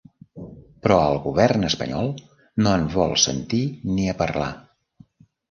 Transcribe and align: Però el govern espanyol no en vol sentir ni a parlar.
Però 0.85 0.95
el 1.09 1.17
govern 1.25 1.67
espanyol 1.67 2.09
no 2.65 2.73
en 2.79 2.87
vol 2.95 3.15
sentir 3.27 3.61
ni 3.93 4.09
a 4.15 4.19
parlar. 4.25 4.51